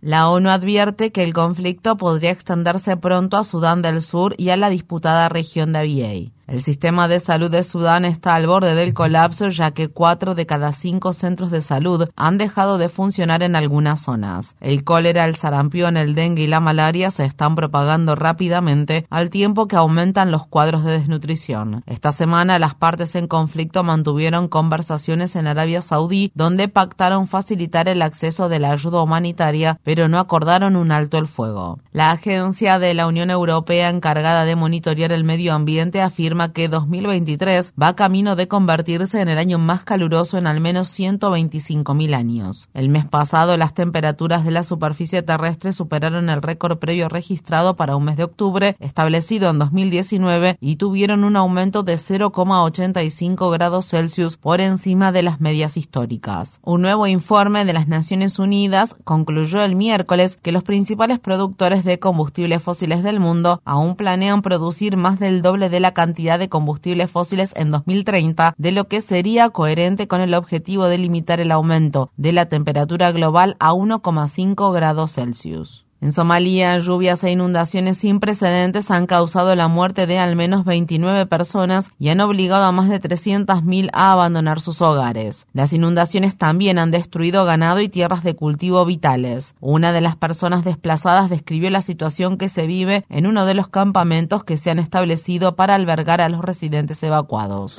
La 0.00 0.28
ONU 0.30 0.50
advierte 0.50 1.12
que 1.12 1.22
el 1.22 1.32
conflicto 1.32 1.96
podría 1.96 2.30
extenderse 2.30 2.96
pronto 2.96 3.36
a 3.36 3.44
Sudán 3.44 3.82
del 3.82 4.02
Sur 4.02 4.34
y 4.38 4.50
a 4.50 4.56
la 4.56 4.70
disputada 4.70 5.28
región 5.28 5.72
de 5.72 5.78
Abyei. 5.80 6.32
El 6.48 6.62
sistema 6.62 7.08
de 7.08 7.20
salud 7.20 7.50
de 7.50 7.62
Sudán 7.62 8.06
está 8.06 8.34
al 8.34 8.46
borde 8.46 8.74
del 8.74 8.94
colapso 8.94 9.50
ya 9.50 9.72
que 9.72 9.88
cuatro 9.88 10.34
de 10.34 10.46
cada 10.46 10.72
cinco 10.72 11.12
centros 11.12 11.50
de 11.50 11.60
salud 11.60 12.08
han 12.16 12.38
dejado 12.38 12.78
de 12.78 12.88
funcionar 12.88 13.42
en 13.42 13.54
algunas 13.54 14.00
zonas. 14.00 14.56
El 14.58 14.82
cólera, 14.82 15.26
el 15.26 15.36
sarampión, 15.36 15.98
el 15.98 16.14
dengue 16.14 16.44
y 16.44 16.46
la 16.46 16.60
malaria 16.60 17.10
se 17.10 17.26
están 17.26 17.54
propagando 17.54 18.14
rápidamente 18.14 19.06
al 19.10 19.28
tiempo 19.28 19.68
que 19.68 19.76
aumentan 19.76 20.30
los 20.30 20.46
cuadros 20.46 20.84
de 20.84 20.92
desnutrición. 20.92 21.82
Esta 21.84 22.12
semana 22.12 22.58
las 22.58 22.74
partes 22.74 23.14
en 23.14 23.28
conflicto 23.28 23.84
mantuvieron 23.84 24.48
conversaciones 24.48 25.36
en 25.36 25.48
Arabia 25.48 25.82
Saudí 25.82 26.32
donde 26.34 26.68
pactaron 26.68 27.28
facilitar 27.28 27.90
el 27.90 28.00
acceso 28.00 28.48
de 28.48 28.58
la 28.58 28.70
ayuda 28.70 29.02
humanitaria, 29.02 29.80
pero 29.84 30.08
no 30.08 30.18
acordaron 30.18 30.76
un 30.76 30.92
alto 30.92 31.18
el 31.18 31.28
fuego. 31.28 31.78
La 31.92 32.10
agencia 32.10 32.78
de 32.78 32.94
la 32.94 33.06
Unión 33.06 33.28
Europea 33.28 33.90
encargada 33.90 34.46
de 34.46 34.56
monitorear 34.56 35.12
el 35.12 35.24
medio 35.24 35.52
ambiente 35.52 36.00
afirma 36.00 36.37
que 36.52 36.68
2023 36.68 37.74
va 37.80 37.96
camino 37.96 38.36
de 38.36 38.48
convertirse 38.48 39.20
en 39.20 39.28
el 39.28 39.38
año 39.38 39.58
más 39.58 39.84
caluroso 39.84 40.38
en 40.38 40.46
al 40.46 40.60
menos 40.60 40.88
125.000 40.98 42.14
años. 42.14 42.68
El 42.74 42.88
mes 42.88 43.04
pasado 43.06 43.56
las 43.56 43.74
temperaturas 43.74 44.44
de 44.44 44.52
la 44.52 44.62
superficie 44.64 45.22
terrestre 45.22 45.72
superaron 45.72 46.30
el 46.30 46.42
récord 46.42 46.78
previo 46.78 47.08
registrado 47.08 47.76
para 47.76 47.96
un 47.96 48.04
mes 48.04 48.16
de 48.16 48.24
octubre, 48.24 48.76
establecido 48.78 49.50
en 49.50 49.58
2019, 49.58 50.58
y 50.60 50.76
tuvieron 50.76 51.24
un 51.24 51.36
aumento 51.36 51.82
de 51.82 51.94
0,85 51.94 53.52
grados 53.52 53.86
Celsius 53.86 54.36
por 54.36 54.60
encima 54.60 55.12
de 55.12 55.22
las 55.22 55.40
medias 55.40 55.76
históricas. 55.76 56.60
Un 56.62 56.82
nuevo 56.82 57.06
informe 57.06 57.64
de 57.64 57.72
las 57.72 57.88
Naciones 57.88 58.38
Unidas 58.38 58.96
concluyó 59.04 59.62
el 59.62 59.74
miércoles 59.74 60.36
que 60.36 60.52
los 60.52 60.62
principales 60.62 61.18
productores 61.18 61.84
de 61.84 61.98
combustibles 61.98 62.62
fósiles 62.62 63.02
del 63.02 63.20
mundo 63.20 63.62
aún 63.64 63.96
planean 63.96 64.42
producir 64.42 64.96
más 64.96 65.18
del 65.18 65.42
doble 65.42 65.70
de 65.70 65.80
la 65.80 65.94
cantidad 65.94 66.27
de 66.36 66.50
combustibles 66.50 67.10
fósiles 67.10 67.54
en 67.56 67.70
2030, 67.70 68.54
de 68.58 68.72
lo 68.72 68.88
que 68.88 69.00
sería 69.00 69.48
coherente 69.48 70.06
con 70.08 70.20
el 70.20 70.34
objetivo 70.34 70.84
de 70.84 70.98
limitar 70.98 71.40
el 71.40 71.52
aumento 71.52 72.10
de 72.18 72.32
la 72.32 72.46
temperatura 72.46 73.10
global 73.12 73.56
a 73.60 73.72
1,5 73.72 74.72
grados 74.74 75.12
Celsius. 75.14 75.87
En 76.00 76.12
Somalia, 76.12 76.78
lluvias 76.78 77.24
e 77.24 77.32
inundaciones 77.32 77.98
sin 77.98 78.20
precedentes 78.20 78.92
han 78.92 79.08
causado 79.08 79.56
la 79.56 79.66
muerte 79.66 80.06
de 80.06 80.20
al 80.20 80.36
menos 80.36 80.64
29 80.64 81.26
personas 81.26 81.90
y 81.98 82.10
han 82.10 82.20
obligado 82.20 82.62
a 82.66 82.70
más 82.70 82.88
de 82.88 83.00
300.000 83.00 83.90
a 83.92 84.12
abandonar 84.12 84.60
sus 84.60 84.80
hogares. 84.80 85.46
Las 85.54 85.72
inundaciones 85.72 86.38
también 86.38 86.78
han 86.78 86.92
destruido 86.92 87.44
ganado 87.44 87.80
y 87.80 87.88
tierras 87.88 88.22
de 88.22 88.36
cultivo 88.36 88.84
vitales. 88.84 89.56
Una 89.58 89.92
de 89.92 90.00
las 90.00 90.14
personas 90.14 90.64
desplazadas 90.64 91.30
describió 91.30 91.68
la 91.68 91.82
situación 91.82 92.38
que 92.38 92.48
se 92.48 92.68
vive 92.68 93.04
en 93.08 93.26
uno 93.26 93.44
de 93.44 93.54
los 93.54 93.66
campamentos 93.66 94.44
que 94.44 94.56
se 94.56 94.70
han 94.70 94.78
establecido 94.78 95.56
para 95.56 95.74
albergar 95.74 96.20
a 96.20 96.28
los 96.28 96.44
residentes 96.44 97.02
evacuados. 97.02 97.76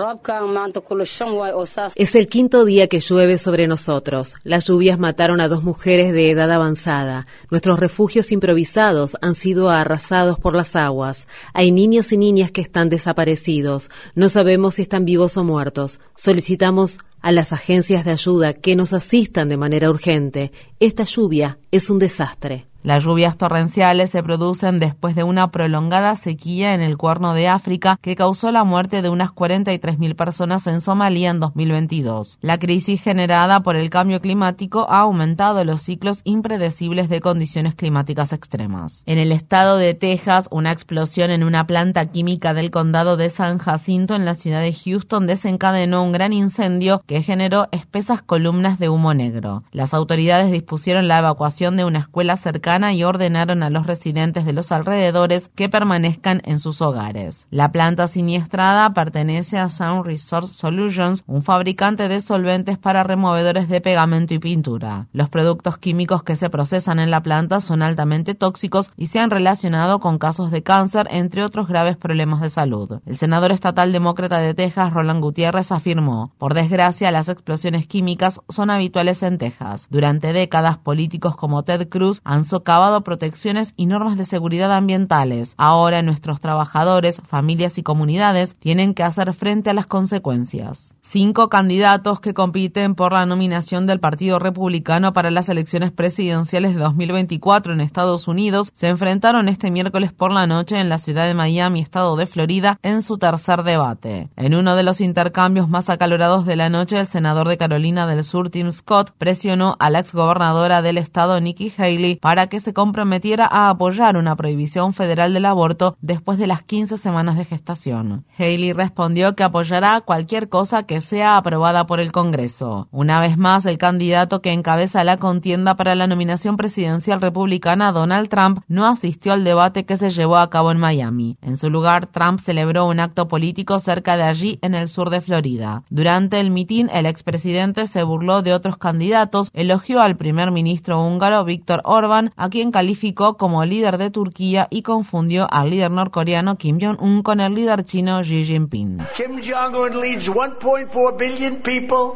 Es 1.96 2.16
el 2.16 2.28
quinto 2.28 2.66
día 2.66 2.88
que 2.88 3.00
llueve 3.00 3.38
sobre 3.38 3.68
nosotros. 3.68 4.36
Las 4.44 4.66
lluvias 4.68 5.00
mataron 5.00 5.40
a 5.40 5.48
dos 5.48 5.64
mujeres 5.64 6.12
de 6.12 6.32
edad 6.32 6.52
avanzada. 6.52 7.26
Nuestros 7.50 7.80
refugios 7.80 8.09
refugios 8.10 8.32
improvisados 8.32 9.18
han 9.22 9.36
sido 9.36 9.70
arrasados 9.70 10.40
por 10.40 10.56
las 10.56 10.76
aguas. 10.76 11.28
Hay 11.54 11.72
niños 11.72 12.12
y 12.12 12.18
niñas 12.18 12.50
que 12.50 12.60
están 12.60 12.90
desaparecidos. 12.90 13.92
No 14.16 14.30
sabemos 14.30 14.76
si 14.76 14.82
están 14.82 15.06
vivos 15.06 15.38
o 15.38 15.44
muertos. 15.44 16.00
Solicitamos 16.16 16.98
a 17.22 17.32
las 17.32 17.54
agencias 17.54 18.06
de 18.06 18.12
ayuda 18.12 18.54
que 18.54 18.76
nos 18.76 18.94
asistan 18.94 19.48
de 19.48 19.58
manera 19.58 19.92
urgente. 19.92 20.52
Esta 20.80 21.04
lluvia 21.04 21.60
es 21.70 21.92
un 21.92 22.00
desastre. 22.00 22.69
Las 22.82 23.04
lluvias 23.04 23.36
torrenciales 23.36 24.10
se 24.10 24.24
producen 24.24 24.80
después 24.80 25.14
de 25.14 25.24
una 25.24 25.52
prolongada 25.52 26.16
sequía 26.16 26.74
en 26.74 26.80
el 26.80 26.96
Cuerno 26.96 27.34
de 27.34 27.50
África 27.50 28.00
que 28.02 28.16
causó 28.16 28.54
la 28.54 28.64
muerte 28.64 29.02
de 29.02 29.10
unas 29.10 29.32
43.000 29.32 30.16
personas 30.16 30.66
en 30.66 30.80
Somalia 30.80 31.30
en 31.30 31.42
2022. 31.42 32.38
La 32.40 32.58
crisis 32.58 33.04
generada 33.04 33.60
por 33.64 33.76
el 33.76 33.90
cambio 33.90 34.22
climático 34.22 34.88
ha 34.90 35.00
aumentado 35.00 35.66
los 35.66 35.82
ciclos 35.82 36.22
impredecibles 36.24 37.10
de 37.10 37.20
condiciones 37.20 37.76
climáticas 37.76 38.32
extremas. 38.32 39.04
En 39.06 39.18
el 39.18 39.34
estado 39.34 39.76
de 39.76 39.94
Texas, 39.94 40.48
una 40.50 40.72
explosión 40.72 41.32
en 41.32 41.44
una 41.44 41.68
planta 41.68 42.06
química 42.06 42.54
del 42.54 42.72
condado 42.72 43.18
de 43.18 43.28
San 43.28 43.58
Jacinto 43.58 44.16
en 44.16 44.24
la 44.24 44.36
ciudad 44.36 44.62
de 44.62 44.72
Houston 44.72 45.28
desencadenó 45.28 46.02
un 46.02 46.14
gran 46.14 46.32
incendio 46.32 47.04
que 47.06 47.24
generó 47.24 47.68
espesas 47.74 48.22
columnas 48.22 48.80
de 48.80 48.88
humo 48.88 49.14
negro. 49.14 49.64
Las 49.74 49.94
autoridades 49.94 50.50
dispusieron 50.50 51.10
la 51.10 51.20
evacuación 51.20 51.76
de 51.76 51.84
una 51.84 52.00
escuela 52.00 52.38
cercana 52.38 52.69
y 52.70 53.04
ordenaron 53.04 53.64
a 53.64 53.72
los 53.72 53.88
residentes 53.88 54.46
de 54.46 54.54
los 54.54 54.72
alrededores 54.72 55.50
que 55.50 55.70
permanezcan 55.70 56.44
en 56.46 56.60
sus 56.60 56.84
hogares. 56.84 57.48
La 57.50 57.72
planta 57.72 58.08
siniestrada 58.08 58.94
pertenece 58.94 59.58
a 59.58 59.70
Sound 59.70 60.06
Resource 60.06 60.54
Solutions, 60.54 61.24
un 61.26 61.42
fabricante 61.42 62.08
de 62.08 62.22
solventes 62.22 62.78
para 62.78 63.04
removedores 63.04 63.70
de 63.70 63.82
pegamento 63.82 64.36
y 64.36 64.40
pintura. 64.40 65.08
Los 65.14 65.30
productos 65.30 65.80
químicos 65.80 66.22
que 66.22 66.36
se 66.36 66.52
procesan 66.52 67.00
en 67.00 67.10
la 67.10 67.24
planta 67.24 67.60
son 67.60 67.82
altamente 67.82 68.36
tóxicos 68.36 68.92
y 68.96 69.08
se 69.08 69.20
han 69.20 69.32
relacionado 69.32 70.00
con 70.00 70.20
casos 70.20 70.52
de 70.52 70.62
cáncer, 70.62 71.08
entre 71.10 71.44
otros 71.44 71.68
graves 71.68 71.98
problemas 71.98 72.40
de 72.40 72.52
salud. 72.52 73.00
El 73.08 73.18
senador 73.18 73.52
estatal 73.52 73.92
demócrata 73.92 74.38
de 74.38 74.54
Texas, 74.54 74.94
Roland 74.94 75.22
Gutiérrez, 75.22 75.72
afirmó, 75.72 76.34
por 76.38 76.54
desgracia, 76.54 77.10
las 77.10 77.30
explosiones 77.30 77.88
químicas 77.88 78.42
son 78.48 78.70
habituales 78.70 79.24
en 79.24 79.40
Texas. 79.40 79.88
Durante 79.90 80.34
décadas, 80.34 80.78
políticos 80.78 81.36
como 81.36 81.64
Ted 81.64 81.90
Cruz 81.90 82.22
han 82.24 82.44
socavado 82.60 83.06
protecciones 83.06 83.74
y 83.78 83.86
normas 83.86 84.18
de 84.18 84.26
seguridad 84.26 84.74
ambientales. 84.74 85.54
Ahora 85.56 86.02
nuestros 86.02 86.42
trabajadores, 86.42 87.22
familias 87.26 87.78
y 87.78 87.84
comunidades 87.84 88.58
tienen 88.58 88.94
que 88.94 89.04
hacer 89.04 89.34
frente 89.34 89.70
a 89.70 89.74
las 89.74 89.86
consecuencias. 89.86 90.94
Cinco 91.02 91.48
candidatos 91.48 92.20
que 92.20 92.34
compiten 92.34 92.96
por 92.96 93.14
la 93.14 93.26
nominación 93.26 93.88
del 93.88 94.02
Partido 94.02 94.40
Republicano 94.40 95.14
para 95.14 95.32
las 95.32 95.48
elecciones 95.48 95.92
presidenciales 95.92 96.76
de 96.76 96.82
2024 96.82 97.72
en 97.72 97.80
Estados 97.80 98.28
Unidos 98.28 98.72
se 98.74 98.90
enfrentaron 98.90 99.48
este 99.48 99.72
miércoles 99.72 100.12
por 100.12 100.34
la 100.34 100.46
noche 100.46 100.82
en 100.82 100.90
la 100.90 100.98
ciudad 100.98 101.28
de 101.28 101.34
Miami, 101.36 101.80
estado 101.80 102.18
de 102.18 102.26
Florida, 102.26 102.78
en 102.84 103.02
su 103.02 103.18
tercer 103.18 103.64
debate. 103.64 104.28
En 104.36 104.54
uno 104.54 104.76
de 104.76 104.84
los 104.84 105.00
intercambios 105.00 105.70
más 105.70 105.90
acalorados 105.90 106.46
de 106.46 106.58
la 106.58 106.70
noche, 106.70 107.00
el 107.00 107.08
senador 107.08 107.48
de 107.48 107.58
Carolina 107.58 108.06
del 108.06 108.26
Sur, 108.26 108.50
Tim 108.50 108.70
Scott, 108.74 109.12
presionó 109.18 109.78
a 109.80 109.90
la 109.90 110.00
exgobernadora 110.00 110.82
del 110.82 110.98
estado, 110.98 111.40
Nikki 111.40 111.72
Haley, 111.78 112.18
para 112.18 112.49
que 112.50 112.60
se 112.60 112.74
comprometiera 112.74 113.48
a 113.50 113.70
apoyar 113.70 114.18
una 114.18 114.36
prohibición 114.36 114.94
federal 114.94 115.34
del 115.34 115.46
aborto 115.46 115.96
después 116.02 116.38
de 116.38 116.48
las 116.48 116.64
15 116.64 116.98
semanas 116.98 117.38
de 117.38 117.46
gestación. 117.46 118.26
Haley 118.38 118.74
respondió 118.74 119.36
que 119.36 119.44
apoyará 119.44 120.02
cualquier 120.02 120.50
cosa 120.50 120.84
que 120.84 121.02
sea 121.02 121.38
aprobada 121.38 121.86
por 121.86 122.00
el 122.00 122.12
Congreso. 122.12 122.88
Una 122.92 123.22
vez 123.22 123.38
más, 123.38 123.66
el 123.66 123.78
candidato 123.78 124.42
que 124.42 124.52
encabeza 124.52 125.04
la 125.04 125.18
contienda 125.18 125.76
para 125.76 125.96
la 125.96 126.08
nominación 126.08 126.58
presidencial 126.58 127.22
republicana, 127.22 127.92
Donald 127.92 128.30
Trump, 128.30 128.60
no 128.68 128.86
asistió 128.86 129.34
al 129.34 129.44
debate 129.44 129.86
que 129.86 129.98
se 129.98 130.10
llevó 130.10 130.38
a 130.38 130.50
cabo 130.50 130.72
en 130.72 130.80
Miami. 130.80 131.38
En 131.42 131.56
su 131.56 131.70
lugar, 131.70 132.08
Trump 132.08 132.40
celebró 132.40 132.88
un 132.88 133.00
acto 133.00 133.28
político 133.28 133.80
cerca 133.80 134.18
de 134.18 134.24
allí, 134.24 134.60
en 134.62 134.76
el 134.76 134.90
sur 134.90 135.10
de 135.10 135.22
Florida. 135.22 135.84
Durante 135.90 136.40
el 136.40 136.52
mitin, 136.52 136.90
el 136.92 137.06
expresidente 137.06 137.88
se 137.88 138.04
burló 138.04 138.42
de 138.42 138.54
otros 138.54 138.78
candidatos, 138.78 139.50
elogió 139.54 140.02
al 140.02 140.18
primer 140.18 140.52
ministro 140.52 141.02
húngaro 141.02 141.44
Víctor 141.44 141.82
Orban, 141.84 142.32
a 142.40 142.50
quien 142.50 142.72
calificó 142.72 143.36
como 143.36 143.66
líder 143.66 143.98
de 143.98 144.10
Turquía 144.10 144.68
y 144.72 144.82
confundió 144.82 145.46
al 145.52 145.70
líder 145.70 145.92
norcoreano 145.92 146.58
Kim 146.58 146.80
Jong-un 146.82 147.22
con 147.22 147.42
el 147.42 147.54
líder 147.54 147.84
chino 147.84 148.22
Xi 148.22 148.46
Jinping. 148.46 149.00
Kim 149.16 149.42
Jong-un 149.42 149.90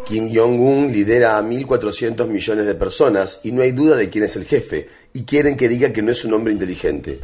Kim 0.06 0.32
Jong-un 0.34 0.92
lidera 0.92 1.38
a 1.38 1.44
1.400 1.44 2.28
millones 2.28 2.66
de 2.66 2.76
personas 2.76 3.42
y 3.44 3.52
no 3.52 3.62
hay 3.62 3.74
duda 3.74 3.98
de 3.98 4.10
quién 4.10 4.24
es 4.24 4.36
el 4.38 4.46
jefe 4.46 4.88
y 5.14 5.24
quieren 5.24 5.58
que 5.58 5.70
diga 5.70 5.94
que 5.94 6.02
no 6.02 6.12
es 6.12 6.26
un 6.26 6.34
hombre 6.34 6.54
inteligente. 6.54 7.20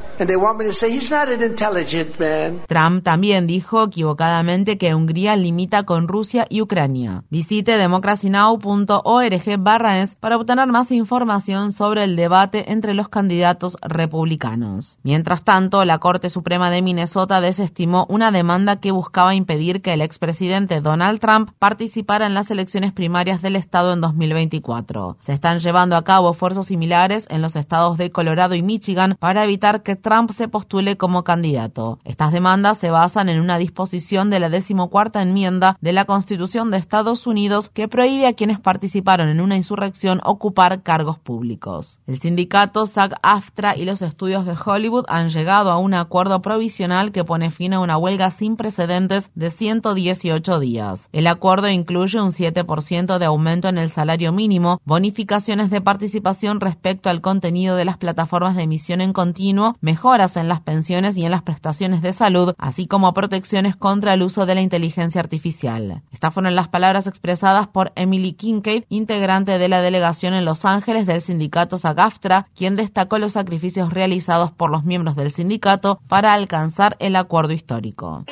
Trump 2.67 3.03
también 3.03 3.47
dijo 3.47 3.83
equivocadamente 3.83 4.77
que 4.77 4.93
Hungría 4.93 5.35
limita 5.35 5.83
con 5.83 6.07
Rusia 6.07 6.45
y 6.49 6.61
Ucrania. 6.61 7.23
Visite 7.29 7.77
democracynow.org 7.77 9.33
es 9.33 10.15
para 10.15 10.37
obtener 10.37 10.67
más 10.67 10.91
información 10.91 11.71
sobre 11.71 12.03
el 12.03 12.15
debate 12.15 12.71
entre 12.71 12.93
los 12.93 13.09
candidatos 13.09 13.75
republicanos. 13.81 14.97
Mientras 15.01 15.43
tanto, 15.43 15.83
la 15.83 15.97
Corte 15.97 16.29
Suprema 16.29 16.69
de 16.69 16.83
Minnesota 16.83 17.41
desestimó 17.41 18.05
una 18.09 18.31
demanda 18.31 18.79
que 18.79 18.91
buscaba 18.91 19.33
impedir 19.33 19.81
que 19.81 19.93
el 19.93 20.01
expresidente 20.01 20.81
Donald 20.81 21.19
Trump 21.19 21.51
participara 21.57 22.27
en 22.27 22.35
las 22.35 22.51
elecciones 22.51 22.93
primarias 22.93 23.41
del 23.41 23.55
estado 23.55 23.93
en 23.93 24.01
2024. 24.01 25.17
Se 25.19 25.33
están 25.33 25.59
llevando 25.59 25.95
a 25.95 26.03
cabo 26.03 26.31
esfuerzos 26.31 26.67
similares 26.67 27.25
en 27.29 27.41
los 27.41 27.55
estados 27.55 27.78
de 27.97 28.11
Colorado 28.11 28.55
y 28.55 28.61
Michigan 28.61 29.15
para 29.19 29.43
evitar 29.43 29.83
que 29.83 29.95
Trump 29.95 30.31
se 30.31 30.47
postule 30.47 30.97
como 30.97 31.23
candidato. 31.23 31.99
Estas 32.03 32.31
demandas 32.31 32.77
se 32.77 32.91
basan 32.91 33.29
en 33.29 33.39
una 33.39 33.57
disposición 33.57 34.29
de 34.29 34.39
la 34.39 34.49
decimocuarta 34.49 35.21
enmienda 35.21 35.77
de 35.79 35.93
la 35.93 36.05
Constitución 36.05 36.71
de 36.71 36.77
Estados 36.77 37.25
Unidos 37.25 37.69
que 37.69 37.87
prohíbe 37.87 38.27
a 38.27 38.33
quienes 38.33 38.59
participaron 38.59 39.29
en 39.29 39.39
una 39.39 39.55
insurrección 39.55 40.19
ocupar 40.25 40.83
cargos 40.83 41.17
públicos. 41.19 41.99
El 42.05 42.19
sindicato 42.19 42.85
SAG-AFTRA 42.85 43.77
y 43.77 43.85
los 43.85 44.01
estudios 44.01 44.45
de 44.45 44.55
Hollywood 44.63 45.05
han 45.07 45.29
llegado 45.29 45.71
a 45.71 45.77
un 45.77 45.93
acuerdo 45.93 46.41
provisional 46.41 47.11
que 47.11 47.23
pone 47.23 47.49
fin 47.49 47.73
a 47.73 47.79
una 47.79 47.97
huelga 47.97 48.29
sin 48.31 48.57
precedentes 48.57 49.31
de 49.35 49.49
118 49.49 50.59
días. 50.59 51.09
El 51.13 51.27
acuerdo 51.27 51.69
incluye 51.69 52.19
un 52.19 52.31
7% 52.31 53.17
de 53.17 53.25
aumento 53.25 53.69
en 53.69 53.77
el 53.77 53.89
salario 53.89 54.33
mínimo, 54.33 54.81
bonificaciones 54.83 55.69
de 55.69 55.81
participación 55.81 56.59
respecto 56.59 57.09
al 57.09 57.21
contenido 57.21 57.68
de 57.75 57.85
las 57.85 57.97
plataformas 57.97 58.55
de 58.55 58.63
emisión 58.63 59.01
en 59.01 59.13
continuo, 59.13 59.75
mejoras 59.81 60.37
en 60.37 60.47
las 60.47 60.61
pensiones 60.61 61.17
y 61.17 61.25
en 61.25 61.31
las 61.31 61.43
prestaciones 61.43 62.01
de 62.01 62.13
salud, 62.13 62.53
así 62.57 62.87
como 62.87 63.13
protecciones 63.13 63.75
contra 63.75 64.13
el 64.13 64.21
uso 64.21 64.45
de 64.45 64.55
la 64.55 64.61
inteligencia 64.61 65.21
artificial. 65.21 66.01
Estas 66.11 66.33
fueron 66.33 66.55
las 66.55 66.67
palabras 66.67 67.07
expresadas 67.07 67.67
por 67.67 67.91
Emily 67.95 68.33
Kincaid, 68.33 68.83
integrante 68.89 69.57
de 69.57 69.67
la 69.69 69.81
delegación 69.81 70.33
en 70.33 70.45
Los 70.45 70.65
Ángeles 70.65 71.05
del 71.05 71.21
sindicato 71.21 71.77
SAGAFTRA, 71.77 72.47
quien 72.55 72.75
destacó 72.75 73.17
los 73.17 73.33
sacrificios 73.33 73.93
realizados 73.93 74.51
por 74.51 74.69
los 74.69 74.83
miembros 74.83 75.15
del 75.15 75.31
sindicato 75.31 75.99
para 76.07 76.33
alcanzar 76.33 76.95
el 76.99 77.15
acuerdo 77.15 77.53
histórico. 77.53 78.25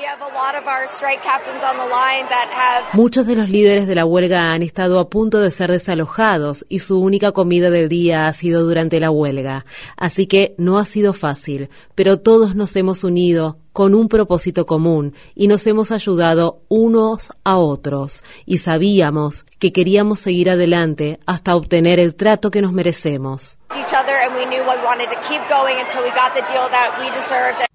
Muchos 2.94 3.26
de 3.26 3.36
los 3.36 3.50
líderes 3.50 3.88
de 3.88 3.96
la 3.96 4.06
huelga 4.06 4.54
han 4.54 4.62
estado 4.62 5.00
a 5.00 5.10
punto 5.10 5.40
de 5.40 5.52
ser 5.52 5.72
desalojados 5.72 6.66
y 6.70 6.80
su 6.80 7.00
única 7.02 7.32
comida 7.32 7.70
del 7.70 7.90
día 7.90 8.28
ha 8.28 8.34
sido 8.34 8.64
durante 8.64 9.00
la 9.00 9.10
huelga. 9.10 9.66
Así 9.96 10.28
que 10.28 10.54
no 10.58 10.78
ha 10.78 10.86
sido 10.86 11.14
fácil, 11.14 11.70
pero 11.96 12.20
todos 12.20 12.56
nos 12.56 12.76
hemos 12.76 13.04
unido 13.04 13.58
con 13.78 13.94
un 13.94 14.10
propósito 14.10 14.66
común 14.66 15.14
y 15.36 15.48
nos 15.48 15.68
hemos 15.68 15.92
ayudado 15.92 16.64
unos 16.68 17.32
a 17.44 17.58
otros 17.58 18.24
y 18.44 18.58
sabíamos 18.58 19.46
que 19.60 19.72
queríamos 19.72 20.20
seguir 20.20 20.50
adelante 20.50 21.20
hasta 21.28 21.56
obtener 21.56 22.00
el 22.00 22.16
trato 22.16 22.50
que 22.50 22.64
nos 22.64 22.74
merecemos. 22.74 23.60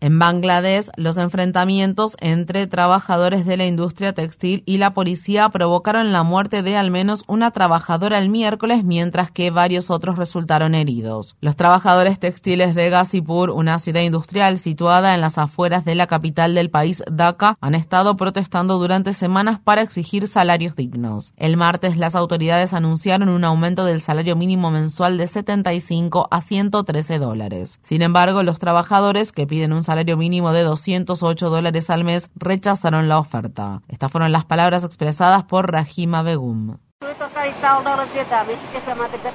En 0.00 0.18
Bangladesh, 0.18 0.90
los 0.96 1.18
enfrentamientos 1.18 2.16
entre 2.20 2.66
trabajadores 2.66 3.44
de 3.44 3.56
la 3.58 3.66
industria 3.66 4.14
textil 4.14 4.62
y 4.64 4.78
la 4.78 4.94
policía 4.94 5.50
provocaron 5.50 6.12
la 6.12 6.22
muerte 6.22 6.62
de 6.62 6.76
al 6.76 6.90
menos 6.90 7.24
una 7.26 7.50
trabajadora 7.50 8.18
el 8.18 8.30
miércoles, 8.30 8.84
mientras 8.84 9.30
que 9.30 9.50
varios 9.50 9.90
otros 9.90 10.16
resultaron 10.16 10.74
heridos. 10.74 11.36
Los 11.40 11.56
trabajadores 11.56 12.18
textiles 12.18 12.74
de 12.74 12.88
Gazipur, 12.88 13.50
una 13.50 13.78
ciudad 13.78 14.00
industrial 14.00 14.58
situada 14.58 15.14
en 15.14 15.20
las 15.20 15.36
afueras 15.36 15.84
la 15.94 16.06
capital 16.06 16.54
del 16.54 16.70
país, 16.70 17.02
Dhaka, 17.10 17.56
han 17.60 17.74
estado 17.74 18.16
protestando 18.16 18.78
durante 18.78 19.12
semanas 19.12 19.58
para 19.58 19.82
exigir 19.82 20.26
salarios 20.28 20.76
dignos. 20.76 21.32
El 21.36 21.56
martes, 21.56 21.96
las 21.96 22.14
autoridades 22.14 22.74
anunciaron 22.74 23.28
un 23.28 23.44
aumento 23.44 23.84
del 23.84 24.00
salario 24.00 24.36
mínimo 24.36 24.70
mensual 24.70 25.18
de 25.18 25.26
75 25.26 26.28
a 26.30 26.40
113 26.40 27.18
dólares. 27.18 27.78
Sin 27.82 28.02
embargo, 28.02 28.42
los 28.42 28.58
trabajadores 28.58 29.32
que 29.32 29.46
piden 29.46 29.72
un 29.72 29.82
salario 29.82 30.16
mínimo 30.16 30.52
de 30.52 30.62
208 30.62 31.50
dólares 31.50 31.90
al 31.90 32.04
mes 32.04 32.30
rechazaron 32.34 33.08
la 33.08 33.18
oferta. 33.18 33.82
Estas 33.88 34.10
fueron 34.10 34.32
las 34.32 34.44
palabras 34.44 34.84
expresadas 34.84 35.44
por 35.44 35.70
Rahima 35.70 36.22
Begum. 36.22 36.76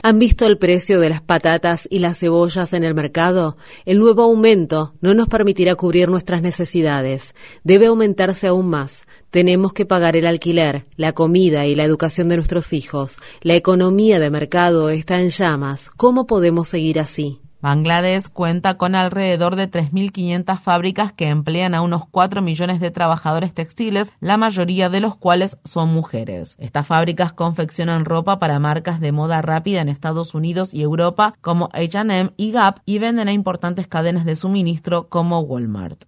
¿Han 0.02 0.20
visto 0.20 0.46
el 0.46 0.58
precio 0.58 1.00
de 1.00 1.10
las 1.10 1.22
patatas 1.22 1.88
y 1.90 2.00
las 2.00 2.20
cebollas 2.20 2.74
en 2.74 2.84
el 2.84 2.94
mercado? 2.94 3.58
El 3.86 4.00
nuevo 4.00 4.24
aumento 4.24 4.94
no 5.02 5.14
nos 5.14 5.28
permitirá 5.28 5.76
cubrir 5.76 6.10
nuestras 6.10 6.42
necesidades. 6.42 7.36
Debe 7.64 7.88
aumentarse 7.88 8.48
aún 8.48 8.70
más. 8.70 9.06
Tenemos 9.30 9.74
que 9.74 9.86
pagar 9.86 10.16
el 10.16 10.26
alquiler, 10.28 10.86
la 10.96 11.14
comida 11.14 11.66
y 11.66 11.76
la 11.76 11.84
educación 11.84 12.30
de 12.30 12.38
nuestros 12.38 12.74
hijos. 12.74 13.20
La 13.42 13.56
economía 13.56 14.20
de 14.20 14.30
mercado 14.30 14.90
está 14.90 15.20
en 15.20 15.30
llamas. 15.30 15.90
¿Cómo 15.90 16.26
podemos 16.28 16.68
seguir 16.68 17.00
así? 17.00 17.42
Bangladesh 17.62 18.30
cuenta 18.30 18.78
con 18.78 18.96
alrededor 18.96 19.56
de 19.56 19.70
3.500 19.70 20.60
fábricas 20.60 21.12
que 21.12 21.28
emplean 21.28 21.74
a 21.74 21.82
unos 21.82 22.04
4 22.10 22.42
millones 22.42 22.80
de 22.80 22.92
trabajadores 22.92 23.54
textiles, 23.54 24.14
la 24.20 24.38
mayoría 24.38 24.90
de 24.90 25.00
los 25.00 25.16
cuales 25.16 25.58
son 25.64 25.90
mujeres. 25.90 26.56
Estas 26.60 26.86
fábricas 26.86 27.34
confeccionan 27.34 28.06
ropa 28.06 28.38
para 28.40 28.60
marcas 28.60 29.00
de 29.00 29.12
moda 29.12 29.42
rápida 29.42 29.82
en 29.82 29.90
Estados 29.90 30.36
Unidos 30.36 30.72
y 30.74 30.84
Europa 30.84 31.34
como 31.42 31.70
H&M 31.74 32.32
y 32.38 32.52
Gap 32.52 32.82
y 32.86 33.00
venden 33.00 33.28
a 33.28 33.34
importantes 33.34 33.88
cadenas 33.88 34.26
de 34.26 34.36
suministro 34.36 35.10
como 35.10 35.40
Walmart. 35.40 36.06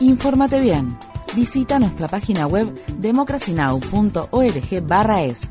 Infórmate 0.00 0.60
bien. 0.60 0.96
Visita 1.34 1.78
nuestra 1.78 2.08
página 2.08 2.46
web 2.46 2.72
democracynow.org/es 2.98 5.50